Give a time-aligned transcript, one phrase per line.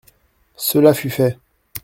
[0.57, 1.37] Cela fut fait.